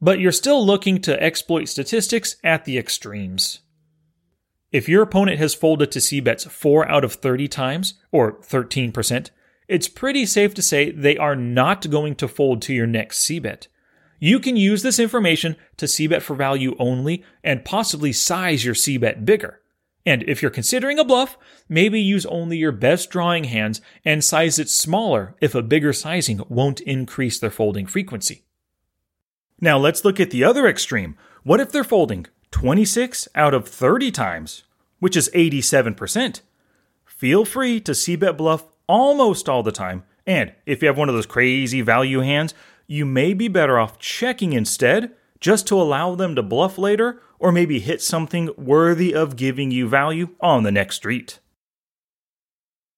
But 0.01 0.19
you're 0.19 0.31
still 0.31 0.65
looking 0.65 1.01
to 1.01 1.21
exploit 1.21 1.65
statistics 1.65 2.35
at 2.43 2.65
the 2.65 2.77
extremes. 2.77 3.59
If 4.71 4.87
your 4.87 5.01
opponent 5.01 5.39
has 5.39 5.55
folded 5.55 5.91
to 5.91 6.01
C 6.01 6.19
bets 6.19 6.45
4 6.45 6.87
out 6.87 7.03
of 7.03 7.13
30 7.13 7.47
times, 7.47 7.95
or 8.11 8.39
13%, 8.39 9.29
it's 9.67 9.87
pretty 9.87 10.25
safe 10.25 10.53
to 10.55 10.61
say 10.61 10.91
they 10.91 11.17
are 11.17 11.35
not 11.35 11.89
going 11.89 12.15
to 12.15 12.27
fold 12.27 12.61
to 12.63 12.73
your 12.73 12.87
next 12.87 13.19
C 13.19 13.39
bet. 13.39 13.67
You 14.19 14.39
can 14.39 14.57
use 14.57 14.83
this 14.83 14.99
information 14.99 15.55
to 15.77 15.87
C 15.87 16.05
bet 16.07 16.21
for 16.21 16.35
value 16.35 16.75
only 16.77 17.23
and 17.43 17.65
possibly 17.65 18.11
size 18.11 18.65
your 18.65 18.75
C 18.75 18.97
bet 18.97 19.25
bigger. 19.25 19.61
And 20.05 20.23
if 20.23 20.41
you're 20.41 20.51
considering 20.51 20.99
a 20.99 21.03
bluff, 21.03 21.37
maybe 21.67 21.99
use 21.99 22.25
only 22.25 22.57
your 22.57 22.71
best 22.71 23.09
drawing 23.09 23.45
hands 23.45 23.81
and 24.05 24.23
size 24.23 24.59
it 24.59 24.69
smaller 24.69 25.35
if 25.41 25.55
a 25.55 25.61
bigger 25.61 25.93
sizing 25.93 26.41
won't 26.49 26.81
increase 26.81 27.39
their 27.39 27.51
folding 27.51 27.85
frequency. 27.85 28.43
Now 29.61 29.77
let's 29.77 30.05
look 30.05 30.19
at 30.19 30.31
the 30.31 30.43
other 30.43 30.67
extreme. 30.67 31.15
What 31.43 31.59
if 31.59 31.71
they're 31.71 31.83
folding 31.83 32.27
26 32.51 33.27
out 33.35 33.53
of 33.53 33.67
30 33.67 34.11
times, 34.11 34.63
which 34.99 35.15
is 35.15 35.29
87%? 35.35 36.41
Feel 37.05 37.45
free 37.45 37.79
to 37.81 37.93
c 37.93 38.15
bet 38.15 38.37
bluff 38.37 38.65
almost 38.87 39.49
all 39.49 39.63
the 39.63 39.71
time, 39.71 40.03
and 40.25 40.53
if 40.65 40.81
you 40.81 40.87
have 40.87 40.97
one 40.97 41.09
of 41.09 41.15
those 41.15 41.25
crazy 41.25 41.81
value 41.81 42.21
hands, 42.21 42.53
you 42.87 43.05
may 43.05 43.33
be 43.33 43.47
better 43.47 43.79
off 43.79 43.99
checking 43.99 44.53
instead 44.53 45.11
just 45.39 45.67
to 45.67 45.79
allow 45.79 46.15
them 46.15 46.35
to 46.35 46.43
bluff 46.43 46.77
later 46.77 47.21
or 47.39 47.51
maybe 47.51 47.79
hit 47.79 48.01
something 48.01 48.49
worthy 48.57 49.13
of 49.13 49.35
giving 49.35 49.71
you 49.71 49.87
value 49.87 50.29
on 50.41 50.63
the 50.63 50.71
next 50.71 50.97
street. 50.97 51.39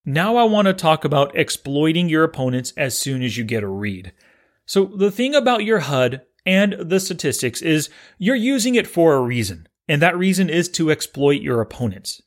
Now 0.03 0.37
I 0.37 0.43
want 0.45 0.67
to 0.67 0.73
talk 0.73 1.05
about 1.05 1.35
exploiting 1.37 2.09
your 2.09 2.23
opponents 2.23 2.73
as 2.75 2.97
soon 2.97 3.21
as 3.21 3.37
you 3.37 3.43
get 3.43 3.63
a 3.63 3.67
read. 3.67 4.13
So 4.65 4.85
the 4.85 5.11
thing 5.11 5.35
about 5.35 5.63
your 5.63 5.79
HUD 5.79 6.21
and 6.45 6.73
the 6.79 6.99
statistics 6.99 7.61
is 7.61 7.89
you're 8.17 8.35
using 8.35 8.75
it 8.75 8.87
for 8.87 9.13
a 9.15 9.21
reason, 9.21 9.67
and 9.87 10.01
that 10.01 10.17
reason 10.17 10.49
is 10.49 10.69
to 10.69 10.91
exploit 10.91 11.41
your 11.41 11.61
opponents. 11.61 12.21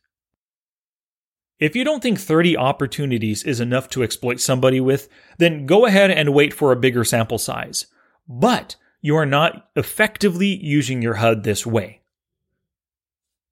If 1.61 1.77
you 1.77 1.85
don't 1.85 2.03
think 2.03 2.19
30 2.19 2.57
opportunities 2.57 3.45
is 3.45 3.61
enough 3.61 3.89
to 3.91 4.03
exploit 4.03 4.41
somebody 4.41 4.81
with, 4.81 5.09
then 5.39 5.67
go 5.67 5.87
ahead 5.87 6.11
and 6.11 6.35
wait 6.35 6.53
for 6.53 6.73
a 6.73 6.77
bigger 6.77 7.05
sample 7.05 7.39
size. 7.39 7.87
But 8.29 8.77
you 9.01 9.17
are 9.17 9.27
not 9.27 9.69
effectively 9.77 10.49
using 10.49 11.01
your 11.01 11.15
HUD 11.15 11.45
this 11.45 11.65
way. 11.65 12.01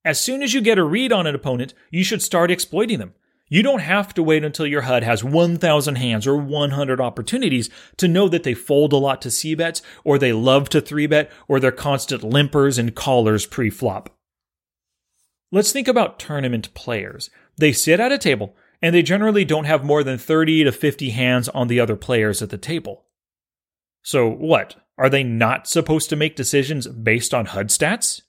As 0.04 0.20
soon 0.20 0.42
as 0.42 0.52
you 0.52 0.60
get 0.60 0.78
a 0.78 0.82
read 0.82 1.12
on 1.12 1.26
an 1.26 1.34
opponent, 1.34 1.74
you 1.90 2.02
should 2.02 2.22
start 2.22 2.50
exploiting 2.50 2.98
them. 2.98 3.14
You 3.52 3.62
don't 3.62 3.80
have 3.80 4.14
to 4.14 4.22
wait 4.22 4.44
until 4.44 4.66
your 4.66 4.80
HUD 4.80 5.02
has 5.02 5.22
1,000 5.22 5.96
hands 5.96 6.26
or 6.26 6.38
100 6.38 7.02
opportunities 7.02 7.68
to 7.98 8.08
know 8.08 8.26
that 8.30 8.44
they 8.44 8.54
fold 8.54 8.94
a 8.94 8.96
lot 8.96 9.20
to 9.20 9.30
C 9.30 9.54
bets, 9.54 9.82
or 10.04 10.16
they 10.16 10.32
love 10.32 10.70
to 10.70 10.80
3 10.80 11.06
bet, 11.06 11.30
or 11.48 11.60
they're 11.60 11.70
constant 11.70 12.22
limpers 12.22 12.78
and 12.78 12.94
callers 12.94 13.44
pre 13.44 13.68
flop. 13.68 14.08
Let's 15.50 15.70
think 15.70 15.86
about 15.86 16.18
tournament 16.18 16.72
players. 16.72 17.28
They 17.58 17.74
sit 17.74 18.00
at 18.00 18.10
a 18.10 18.16
table, 18.16 18.56
and 18.80 18.94
they 18.94 19.02
generally 19.02 19.44
don't 19.44 19.66
have 19.66 19.84
more 19.84 20.02
than 20.02 20.16
30 20.16 20.64
to 20.64 20.72
50 20.72 21.10
hands 21.10 21.50
on 21.50 21.68
the 21.68 21.78
other 21.78 21.94
players 21.94 22.40
at 22.40 22.48
the 22.48 22.56
table. 22.56 23.04
So, 24.02 24.30
what? 24.30 24.76
Are 24.96 25.10
they 25.10 25.24
not 25.24 25.66
supposed 25.66 26.08
to 26.08 26.16
make 26.16 26.36
decisions 26.36 26.86
based 26.86 27.34
on 27.34 27.44
HUD 27.44 27.68
stats? 27.68 28.22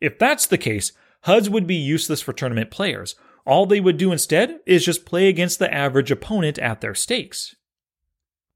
If 0.00 0.20
that's 0.20 0.46
the 0.46 0.56
case, 0.56 0.92
HUDs 1.22 1.50
would 1.50 1.66
be 1.66 1.74
useless 1.74 2.22
for 2.22 2.32
tournament 2.32 2.70
players. 2.70 3.16
All 3.46 3.64
they 3.64 3.80
would 3.80 3.96
do 3.96 4.10
instead 4.10 4.58
is 4.66 4.84
just 4.84 5.06
play 5.06 5.28
against 5.28 5.58
the 5.58 5.72
average 5.72 6.10
opponent 6.10 6.58
at 6.58 6.80
their 6.80 6.94
stakes. 6.94 7.54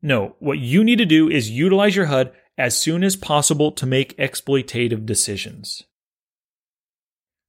No, 0.03 0.35
what 0.41 0.59
you 0.59 0.83
need 0.83 0.99
to 0.99 1.07
do 1.07 1.31
is 1.31 1.51
utilize 1.51 1.95
your 1.95 2.07
HUD 2.07 2.33
as 2.59 2.77
soon 2.77 3.05
as 3.05 3.17
possible 3.17 3.71
to 3.73 3.87
make 3.87 4.17
exploitative 4.19 5.07
decisions. 5.07 5.85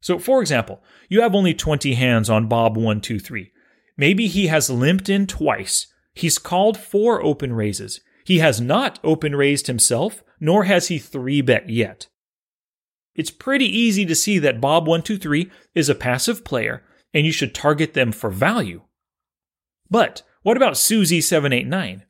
So, 0.01 0.19
for 0.19 0.41
example, 0.41 0.83
you 1.09 1.21
have 1.21 1.35
only 1.35 1.53
20 1.53 1.95
hands 1.95 2.29
on 2.29 2.47
Bob 2.47 2.75
123. 2.75 3.51
Maybe 3.97 4.27
he 4.27 4.47
has 4.47 4.69
limped 4.69 5.09
in 5.09 5.27
twice. 5.27 5.87
He's 6.13 6.37
called 6.37 6.77
four 6.77 7.23
open 7.23 7.53
raises. 7.53 8.01
He 8.23 8.39
has 8.39 8.61
not 8.61 8.99
open 9.03 9.35
raised 9.35 9.67
himself, 9.67 10.23
nor 10.39 10.65
has 10.65 10.87
he 10.87 10.99
three 10.99 11.41
bet 11.41 11.69
yet. 11.69 12.07
It's 13.15 13.31
pretty 13.31 13.65
easy 13.65 14.05
to 14.05 14.15
see 14.15 14.39
that 14.39 14.61
Bob123 14.61 15.49
is 15.75 15.89
a 15.89 15.95
passive 15.95 16.43
player 16.43 16.83
and 17.13 17.25
you 17.25 17.31
should 17.31 17.53
target 17.53 17.93
them 17.93 18.11
for 18.11 18.29
value. 18.29 18.81
But 19.89 20.23
what 20.43 20.57
about 20.57 20.73
Susie789? 20.73 22.03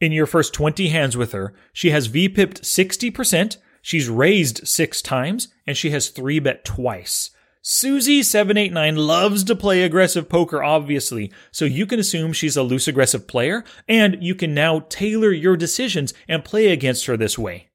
In 0.00 0.12
your 0.12 0.26
first 0.26 0.54
20 0.54 0.88
hands 0.88 1.16
with 1.16 1.32
her, 1.32 1.54
she 1.72 1.90
has 1.90 2.08
VPIP'd 2.08 2.62
60%, 2.62 3.56
she's 3.82 4.08
raised 4.08 4.66
six 4.66 5.02
times, 5.02 5.48
and 5.66 5.76
she 5.76 5.90
has 5.90 6.08
3 6.08 6.38
bet 6.40 6.64
twice. 6.64 7.30
Susie789 7.62 8.96
loves 8.96 9.44
to 9.44 9.54
play 9.54 9.82
aggressive 9.82 10.30
poker, 10.30 10.62
obviously, 10.62 11.30
so 11.50 11.66
you 11.66 11.84
can 11.84 12.00
assume 12.00 12.32
she's 12.32 12.56
a 12.56 12.62
loose 12.62 12.88
aggressive 12.88 13.28
player, 13.28 13.64
and 13.86 14.16
you 14.22 14.34
can 14.34 14.54
now 14.54 14.80
tailor 14.88 15.30
your 15.30 15.58
decisions 15.58 16.14
and 16.26 16.44
play 16.44 16.68
against 16.68 17.04
her 17.04 17.18
this 17.18 17.38
way. 17.38 17.68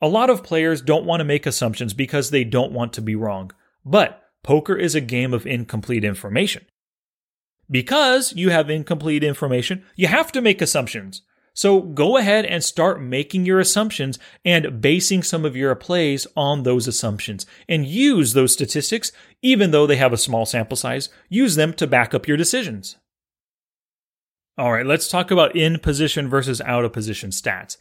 A 0.00 0.08
lot 0.08 0.28
of 0.28 0.42
players 0.42 0.82
don't 0.82 1.06
want 1.06 1.20
to 1.20 1.24
make 1.24 1.46
assumptions 1.46 1.94
because 1.94 2.30
they 2.30 2.42
don't 2.42 2.72
want 2.72 2.92
to 2.94 3.00
be 3.00 3.14
wrong. 3.14 3.52
But 3.84 4.23
poker 4.44 4.76
is 4.76 4.94
a 4.94 5.00
game 5.00 5.34
of 5.34 5.46
incomplete 5.46 6.04
information. 6.04 6.64
Because 7.70 8.32
you 8.36 8.50
have 8.50 8.70
incomplete 8.70 9.24
information, 9.24 9.84
you 9.96 10.06
have 10.06 10.30
to 10.32 10.40
make 10.40 10.62
assumptions. 10.62 11.22
So 11.54 11.80
go 11.80 12.16
ahead 12.16 12.44
and 12.44 12.64
start 12.64 13.00
making 13.00 13.46
your 13.46 13.60
assumptions 13.60 14.18
and 14.44 14.80
basing 14.80 15.22
some 15.22 15.44
of 15.44 15.56
your 15.56 15.74
plays 15.76 16.26
on 16.36 16.64
those 16.64 16.88
assumptions 16.88 17.46
and 17.68 17.86
use 17.86 18.32
those 18.32 18.52
statistics, 18.52 19.12
even 19.40 19.70
though 19.70 19.86
they 19.86 19.96
have 19.96 20.12
a 20.12 20.18
small 20.18 20.46
sample 20.46 20.76
size, 20.76 21.08
use 21.28 21.54
them 21.54 21.72
to 21.74 21.86
back 21.86 22.12
up 22.12 22.26
your 22.26 22.36
decisions. 22.36 22.96
All 24.58 24.72
right, 24.72 24.86
let's 24.86 25.08
talk 25.08 25.30
about 25.30 25.56
in 25.56 25.78
position 25.78 26.28
versus 26.28 26.60
out 26.60 26.84
of 26.84 26.92
position 26.92 27.30
stats. 27.30 27.76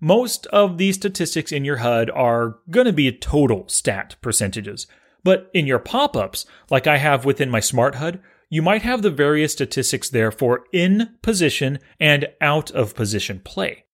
Most 0.00 0.46
of 0.46 0.78
these 0.78 0.96
statistics 0.96 1.52
in 1.52 1.64
your 1.64 1.78
HUD 1.78 2.08
are 2.10 2.58
going 2.70 2.86
to 2.86 2.92
be 2.92 3.12
total 3.12 3.68
stat 3.68 4.16
percentages. 4.22 4.86
But 5.22 5.50
in 5.52 5.66
your 5.66 5.78
pop 5.78 6.16
ups, 6.16 6.46
like 6.70 6.86
I 6.86 6.96
have 6.96 7.24
within 7.24 7.50
my 7.50 7.60
Smart 7.60 7.96
HUD, 7.96 8.20
you 8.48 8.62
might 8.62 8.82
have 8.82 9.02
the 9.02 9.10
various 9.10 9.52
statistics 9.52 10.10
there 10.10 10.32
for 10.32 10.64
in 10.72 11.16
position 11.22 11.78
and 12.00 12.28
out 12.40 12.70
of 12.72 12.96
position 12.96 13.40
play. 13.40 13.84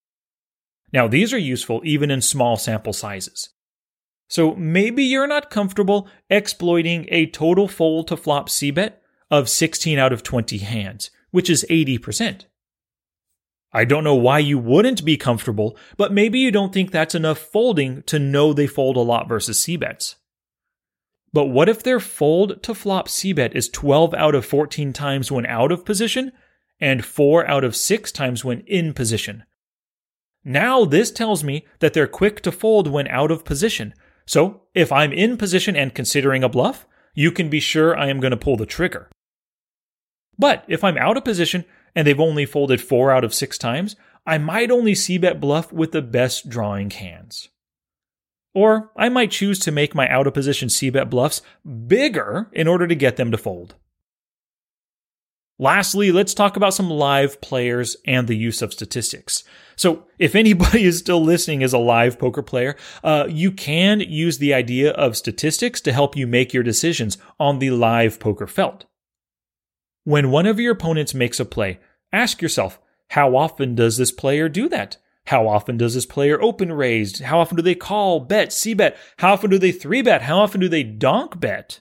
Now, 0.92 1.08
these 1.08 1.32
are 1.32 1.38
useful 1.38 1.82
even 1.84 2.10
in 2.10 2.22
small 2.22 2.56
sample 2.56 2.92
sizes. 2.92 3.50
So 4.28 4.54
maybe 4.56 5.04
you're 5.04 5.26
not 5.26 5.50
comfortable 5.50 6.08
exploiting 6.30 7.06
a 7.10 7.26
total 7.26 7.68
fold 7.68 8.08
to 8.08 8.16
flop 8.16 8.48
C 8.48 8.70
bet 8.70 9.02
of 9.30 9.48
16 9.48 9.98
out 9.98 10.12
of 10.12 10.22
20 10.22 10.58
hands, 10.58 11.10
which 11.30 11.50
is 11.50 11.66
80%. 11.68 12.44
I 13.72 13.84
don't 13.84 14.04
know 14.04 14.14
why 14.14 14.38
you 14.38 14.58
wouldn't 14.58 15.04
be 15.04 15.16
comfortable, 15.16 15.76
but 15.96 16.12
maybe 16.12 16.38
you 16.38 16.50
don't 16.50 16.72
think 16.72 16.90
that's 16.90 17.14
enough 17.14 17.38
folding 17.38 18.02
to 18.04 18.18
know 18.18 18.52
they 18.52 18.66
fold 18.66 18.96
a 18.96 19.00
lot 19.00 19.28
versus 19.28 19.58
C 19.58 19.76
bets. 19.76 20.16
But 21.36 21.50
what 21.50 21.68
if 21.68 21.82
their 21.82 22.00
fold 22.00 22.62
to 22.62 22.74
flop 22.74 23.10
C 23.10 23.34
bet 23.34 23.54
is 23.54 23.68
12 23.68 24.14
out 24.14 24.34
of 24.34 24.46
14 24.46 24.94
times 24.94 25.30
when 25.30 25.44
out 25.44 25.70
of 25.70 25.84
position 25.84 26.32
and 26.80 27.04
4 27.04 27.46
out 27.46 27.62
of 27.62 27.76
6 27.76 28.10
times 28.12 28.42
when 28.42 28.60
in 28.60 28.94
position? 28.94 29.44
Now 30.46 30.86
this 30.86 31.10
tells 31.10 31.44
me 31.44 31.66
that 31.80 31.92
they're 31.92 32.06
quick 32.06 32.40
to 32.44 32.50
fold 32.50 32.88
when 32.88 33.06
out 33.08 33.30
of 33.30 33.44
position. 33.44 33.92
So 34.24 34.62
if 34.72 34.90
I'm 34.90 35.12
in 35.12 35.36
position 35.36 35.76
and 35.76 35.94
considering 35.94 36.42
a 36.42 36.48
bluff, 36.48 36.86
you 37.12 37.30
can 37.30 37.50
be 37.50 37.60
sure 37.60 37.94
I 37.94 38.08
am 38.08 38.18
going 38.18 38.30
to 38.30 38.38
pull 38.38 38.56
the 38.56 38.64
trigger. 38.64 39.10
But 40.38 40.64
if 40.68 40.82
I'm 40.82 40.96
out 40.96 41.18
of 41.18 41.24
position 41.24 41.66
and 41.94 42.06
they've 42.06 42.18
only 42.18 42.46
folded 42.46 42.80
four 42.80 43.10
out 43.10 43.24
of 43.24 43.34
six 43.34 43.58
times, 43.58 43.94
I 44.24 44.38
might 44.38 44.70
only 44.70 44.94
c 44.94 45.18
bet 45.18 45.38
bluff 45.38 45.70
with 45.70 45.92
the 45.92 46.00
best 46.00 46.48
drawing 46.48 46.88
hands. 46.88 47.50
Or 48.56 48.90
I 48.96 49.10
might 49.10 49.32
choose 49.32 49.58
to 49.58 49.70
make 49.70 49.94
my 49.94 50.08
out 50.08 50.26
of 50.26 50.32
position 50.32 50.70
c 50.70 50.88
bet 50.88 51.10
bluffs 51.10 51.42
bigger 51.86 52.48
in 52.54 52.66
order 52.66 52.86
to 52.86 52.94
get 52.94 53.16
them 53.16 53.30
to 53.30 53.36
fold. 53.36 53.74
Lastly, 55.58 56.10
let's 56.10 56.32
talk 56.32 56.56
about 56.56 56.72
some 56.72 56.88
live 56.88 57.42
players 57.42 57.98
and 58.06 58.26
the 58.26 58.34
use 58.34 58.62
of 58.62 58.72
statistics. 58.72 59.44
So, 59.76 60.06
if 60.18 60.34
anybody 60.34 60.84
is 60.86 60.96
still 60.96 61.22
listening 61.22 61.62
as 61.62 61.74
a 61.74 61.78
live 61.78 62.18
poker 62.18 62.42
player, 62.42 62.76
uh, 63.04 63.26
you 63.28 63.52
can 63.52 64.00
use 64.00 64.38
the 64.38 64.54
idea 64.54 64.92
of 64.92 65.18
statistics 65.18 65.82
to 65.82 65.92
help 65.92 66.16
you 66.16 66.26
make 66.26 66.54
your 66.54 66.62
decisions 66.62 67.18
on 67.38 67.58
the 67.58 67.72
live 67.72 68.18
poker 68.18 68.46
felt. 68.46 68.86
When 70.04 70.30
one 70.30 70.46
of 70.46 70.58
your 70.58 70.72
opponents 70.72 71.12
makes 71.12 71.38
a 71.38 71.44
play, 71.44 71.78
ask 72.10 72.40
yourself, 72.40 72.80
how 73.10 73.36
often 73.36 73.74
does 73.74 73.98
this 73.98 74.12
player 74.12 74.48
do 74.48 74.66
that? 74.70 74.96
How 75.26 75.48
often 75.48 75.76
does 75.76 75.94
this 75.94 76.06
player 76.06 76.40
open 76.40 76.72
raised? 76.72 77.22
How 77.22 77.40
often 77.40 77.56
do 77.56 77.62
they 77.62 77.74
call, 77.74 78.20
bet, 78.20 78.52
C 78.52 78.74
bet? 78.74 78.96
How 79.18 79.32
often 79.32 79.50
do 79.50 79.58
they 79.58 79.72
three 79.72 80.02
bet? 80.02 80.22
How 80.22 80.38
often 80.38 80.60
do 80.60 80.68
they 80.68 80.84
donk 80.84 81.40
bet? 81.40 81.80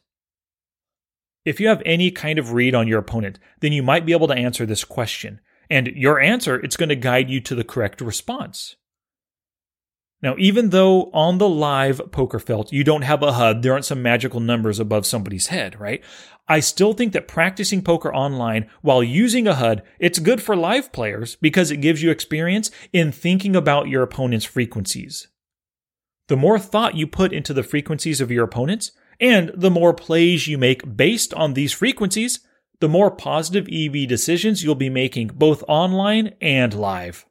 If 1.45 1.59
you 1.59 1.67
have 1.67 1.83
any 1.85 2.09
kind 2.09 2.39
of 2.39 2.53
read 2.53 2.73
on 2.73 2.87
your 2.87 2.99
opponent, 2.99 3.37
then 3.59 3.71
you 3.71 3.83
might 3.83 4.05
be 4.05 4.13
able 4.13 4.27
to 4.27 4.35
answer 4.35 4.65
this 4.65 4.83
question. 4.83 5.39
And 5.69 5.87
your 5.87 6.19
answer, 6.19 6.59
it's 6.59 6.77
going 6.77 6.89
to 6.89 6.95
guide 6.95 7.29
you 7.29 7.39
to 7.41 7.55
the 7.55 7.63
correct 7.63 8.01
response. 8.01 8.75
Now, 10.25 10.33
even 10.39 10.71
though 10.71 11.11
on 11.13 11.37
the 11.37 11.47
live 11.47 12.01
poker 12.11 12.39
felt 12.39 12.73
you 12.73 12.83
don't 12.83 13.03
have 13.03 13.21
a 13.21 13.33
HUD, 13.33 13.61
there 13.61 13.73
aren't 13.73 13.85
some 13.85 14.01
magical 14.01 14.39
numbers 14.39 14.79
above 14.79 15.05
somebody's 15.05 15.47
head, 15.47 15.79
right? 15.79 16.03
I 16.47 16.61
still 16.61 16.93
think 16.93 17.13
that 17.13 17.27
practicing 17.27 17.83
poker 17.83 18.11
online 18.11 18.67
while 18.81 19.03
using 19.03 19.47
a 19.47 19.53
HUD, 19.53 19.83
it's 19.99 20.17
good 20.17 20.41
for 20.41 20.55
live 20.55 20.91
players 20.91 21.35
because 21.35 21.69
it 21.69 21.77
gives 21.77 22.01
you 22.01 22.09
experience 22.09 22.71
in 22.91 23.11
thinking 23.11 23.55
about 23.55 23.87
your 23.87 24.01
opponent's 24.01 24.45
frequencies. 24.45 25.27
The 26.27 26.35
more 26.35 26.57
thought 26.57 26.97
you 26.97 27.05
put 27.05 27.31
into 27.31 27.53
the 27.53 27.61
frequencies 27.61 28.19
of 28.19 28.31
your 28.31 28.45
opponents, 28.45 28.93
And 29.19 29.51
the 29.55 29.69
more 29.69 29.93
plays 29.93 30.47
you 30.47 30.57
make 30.57 30.97
based 30.97 31.35
on 31.35 31.53
these 31.53 31.71
frequencies, 31.71 32.39
the 32.79 32.89
more 32.89 33.11
positive 33.11 33.67
EV 33.71 34.07
decisions 34.09 34.63
you'll 34.63 34.73
be 34.73 34.89
making 34.89 35.27
both 35.35 35.63
online 35.67 36.33
and 36.41 36.73
live. 36.73 37.27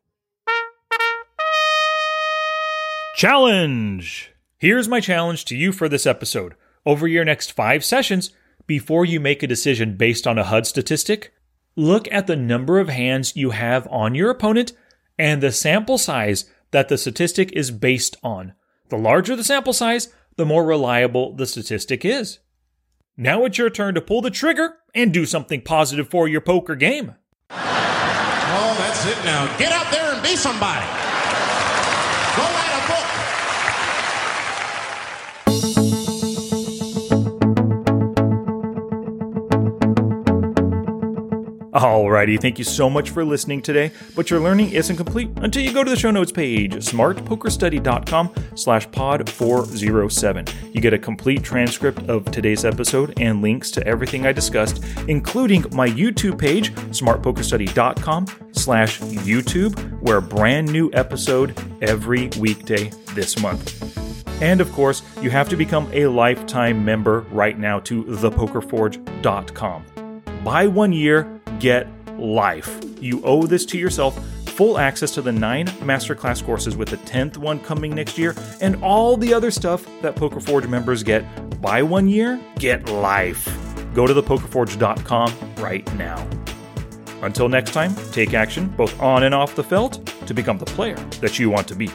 Challenge! 3.16 4.32
Here's 4.58 4.88
my 4.88 4.98
challenge 4.98 5.44
to 5.44 5.56
you 5.56 5.70
for 5.70 5.88
this 5.88 6.04
episode. 6.04 6.56
Over 6.84 7.06
your 7.06 7.24
next 7.24 7.52
five 7.52 7.84
sessions, 7.84 8.32
before 8.66 9.04
you 9.04 9.20
make 9.20 9.40
a 9.44 9.46
decision 9.46 9.96
based 9.96 10.26
on 10.26 10.36
a 10.36 10.42
HUD 10.42 10.66
statistic, 10.66 11.32
look 11.76 12.08
at 12.10 12.26
the 12.26 12.34
number 12.34 12.80
of 12.80 12.88
hands 12.88 13.36
you 13.36 13.50
have 13.50 13.86
on 13.88 14.16
your 14.16 14.30
opponent 14.30 14.72
and 15.16 15.40
the 15.40 15.52
sample 15.52 15.96
size 15.96 16.50
that 16.72 16.88
the 16.88 16.98
statistic 16.98 17.52
is 17.52 17.70
based 17.70 18.16
on. 18.24 18.52
The 18.88 18.98
larger 18.98 19.36
the 19.36 19.44
sample 19.44 19.72
size, 19.72 20.12
the 20.34 20.44
more 20.44 20.64
reliable 20.64 21.36
the 21.36 21.46
statistic 21.46 22.04
is. 22.04 22.40
Now 23.16 23.44
it's 23.44 23.58
your 23.58 23.70
turn 23.70 23.94
to 23.94 24.00
pull 24.00 24.22
the 24.22 24.30
trigger 24.30 24.78
and 24.92 25.12
do 25.12 25.24
something 25.24 25.60
positive 25.60 26.10
for 26.10 26.26
your 26.26 26.40
poker 26.40 26.74
game. 26.74 27.14
Oh, 27.48 28.74
that's 28.76 29.06
it 29.06 29.24
now. 29.24 29.56
Get 29.56 29.70
out 29.70 29.92
there 29.92 30.12
and 30.12 30.20
be 30.20 30.34
somebody. 30.34 31.03
Alrighty, 41.84 42.40
thank 42.40 42.58
you 42.58 42.64
so 42.64 42.88
much 42.88 43.10
for 43.10 43.26
listening 43.26 43.60
today, 43.60 43.90
but 44.16 44.30
your 44.30 44.40
learning 44.40 44.70
isn't 44.70 44.96
complete 44.96 45.28
until 45.42 45.62
you 45.62 45.70
go 45.70 45.84
to 45.84 45.90
the 45.90 45.96
show 45.98 46.10
notes 46.10 46.32
page, 46.32 46.72
smartpokerstudy.com 46.76 48.32
slash 48.54 48.90
pod 48.90 49.28
407. 49.28 50.46
You 50.72 50.80
get 50.80 50.94
a 50.94 50.98
complete 50.98 51.42
transcript 51.42 52.08
of 52.08 52.24
today's 52.30 52.64
episode 52.64 53.12
and 53.20 53.42
links 53.42 53.70
to 53.72 53.86
everything 53.86 54.24
I 54.24 54.32
discussed, 54.32 54.82
including 55.08 55.66
my 55.72 55.86
YouTube 55.86 56.38
page, 56.38 56.72
smartpokerstudy.com 56.72 58.28
slash 58.52 59.00
YouTube, 59.00 60.00
where 60.00 60.16
a 60.16 60.22
brand 60.22 60.72
new 60.72 60.90
episode 60.94 61.54
every 61.82 62.30
weekday 62.38 62.90
this 63.12 63.38
month. 63.40 64.00
And 64.40 64.62
of 64.62 64.72
course, 64.72 65.02
you 65.20 65.28
have 65.28 65.50
to 65.50 65.56
become 65.56 65.90
a 65.92 66.06
lifetime 66.06 66.82
member 66.82 67.26
right 67.30 67.58
now 67.58 67.78
to 67.80 68.04
thepokerforge.com. 68.04 69.84
Buy 70.42 70.66
one 70.66 70.92
year, 70.94 71.40
get 71.58 71.86
life. 72.18 72.80
You 73.00 73.22
owe 73.24 73.46
this 73.46 73.66
to 73.66 73.78
yourself. 73.78 74.18
Full 74.50 74.78
access 74.78 75.12
to 75.14 75.22
the 75.22 75.32
nine 75.32 75.66
masterclass 75.82 76.44
courses 76.44 76.76
with 76.76 76.88
the 76.88 76.96
10th 76.98 77.36
one 77.36 77.58
coming 77.58 77.94
next 77.94 78.16
year 78.16 78.36
and 78.60 78.76
all 78.82 79.16
the 79.16 79.34
other 79.34 79.50
stuff 79.50 79.84
that 80.00 80.14
Poker 80.14 80.40
Forge 80.40 80.66
members 80.68 81.02
get. 81.02 81.24
Buy 81.60 81.82
one 81.82 82.08
year, 82.08 82.40
get 82.58 82.88
life. 82.88 83.44
Go 83.94 84.06
to 84.06 84.14
thepokerforge.com 84.14 85.32
right 85.58 85.94
now. 85.94 86.28
Until 87.22 87.48
next 87.48 87.72
time, 87.72 87.94
take 88.12 88.34
action 88.34 88.68
both 88.68 89.00
on 89.00 89.22
and 89.24 89.34
off 89.34 89.54
the 89.54 89.64
felt 89.64 90.04
to 90.26 90.34
become 90.34 90.58
the 90.58 90.66
player 90.66 90.96
that 91.20 91.38
you 91.38 91.50
want 91.50 91.66
to 91.68 91.74
be. 91.74 91.90